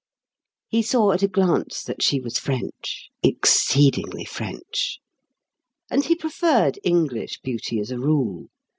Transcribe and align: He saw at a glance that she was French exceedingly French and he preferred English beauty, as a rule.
He 0.67 0.81
saw 0.81 1.11
at 1.11 1.21
a 1.21 1.27
glance 1.27 1.83
that 1.83 2.01
she 2.01 2.19
was 2.19 2.39
French 2.39 3.11
exceedingly 3.21 4.25
French 4.25 4.97
and 5.91 6.03
he 6.03 6.15
preferred 6.15 6.79
English 6.83 7.39
beauty, 7.41 7.79
as 7.79 7.91
a 7.91 7.99
rule. 7.99 8.47